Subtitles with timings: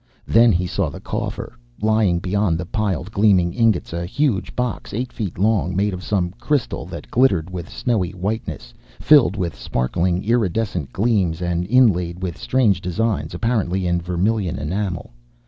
[0.25, 5.13] Then he saw the coffer, lying beyond the piled, gleaming ingots a huge box, eight
[5.13, 10.91] feet long; made of some crystal that glittered with snowy whiteness, filled with sparkling, iridescent
[10.91, 15.11] gleams, and inlaid with strange designs, apparently in vermilion enamel.